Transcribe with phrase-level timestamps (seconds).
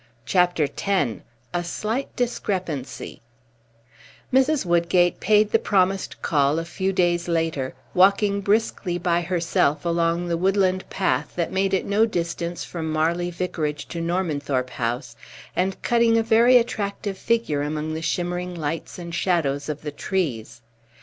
[0.25, 1.21] CHAPTER X
[1.53, 3.21] A SLIGHT DISCREPANCY
[4.33, 4.65] Mrs.
[4.65, 10.37] Woodgate paid the promised call a few days later, walking briskly by herself along the
[10.37, 15.15] woodland path that made it no distance from Marley Vicarage to Normanthorpe House,
[15.55, 20.63] and cutting a very attractive figure among the shimmering lights and shadows of the trees.